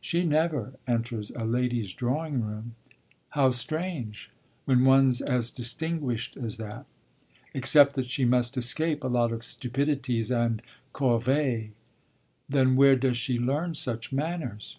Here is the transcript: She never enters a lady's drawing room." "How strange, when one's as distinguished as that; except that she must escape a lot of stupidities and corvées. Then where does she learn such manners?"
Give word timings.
She 0.00 0.22
never 0.22 0.74
enters 0.86 1.32
a 1.32 1.44
lady's 1.44 1.92
drawing 1.92 2.42
room." 2.42 2.76
"How 3.30 3.50
strange, 3.50 4.30
when 4.64 4.84
one's 4.84 5.20
as 5.20 5.50
distinguished 5.50 6.36
as 6.36 6.58
that; 6.58 6.86
except 7.54 7.96
that 7.96 8.04
she 8.06 8.24
must 8.24 8.56
escape 8.56 9.02
a 9.02 9.08
lot 9.08 9.32
of 9.32 9.42
stupidities 9.42 10.30
and 10.30 10.62
corvées. 10.94 11.70
Then 12.48 12.76
where 12.76 12.94
does 12.94 13.16
she 13.16 13.40
learn 13.40 13.74
such 13.74 14.12
manners?" 14.12 14.78